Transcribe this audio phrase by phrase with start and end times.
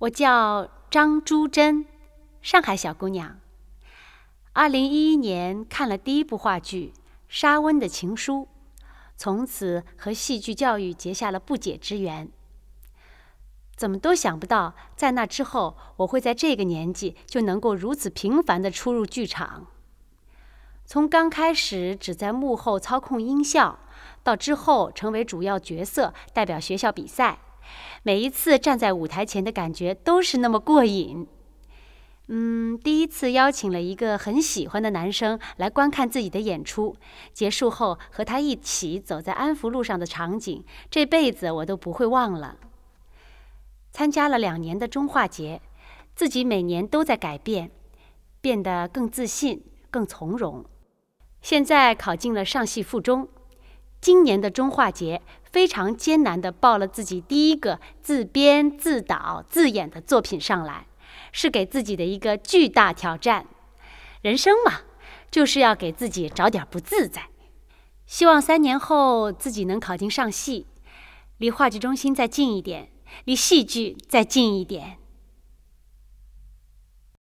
[0.00, 1.84] 我叫张珠珍，
[2.40, 3.38] 上海小姑娘。
[4.54, 6.94] 二零一一年看了第一部话剧
[7.28, 8.48] 《沙温的情书》，
[9.18, 12.30] 从此和戏剧教育结下了不解之缘。
[13.76, 19.66] 怎么都想不到，在那之后，我会在这个年纪就能够如此频繁地出入剧场。
[20.86, 23.78] 从刚开始只在幕后操控音效，
[24.22, 27.40] 到之后成为主要角色，代表学校比赛。
[28.02, 31.26] 每一次站在舞台前的感觉都是那么过瘾。
[32.32, 36.94] 嗯，第一次邀请了一个很喜欢的男生来观看自己的演出，
[37.32, 42.56] 结束后和他一起走在安福路上的场景，这辈子我都不会忘了。
[43.90, 45.60] 参加了两年的中化节，
[46.14, 47.72] 自己每年都在改变，
[48.40, 50.64] 变得更自信、更从容。
[51.42, 53.28] 现在考进了上戏附中。
[54.00, 60.86] 今年的中化节非常艰难地报了自己第一个自编自导自演的作品上来，
[61.32, 63.46] 是给自己的一个巨大挑战。
[64.22, 64.80] 人生嘛，
[65.30, 67.28] 就是要给自己找点不自在。
[68.06, 70.66] 希望三年后自己能考进上戏，
[71.38, 72.90] 离话剧中心再近一点，
[73.24, 74.99] 离戏剧再近一点。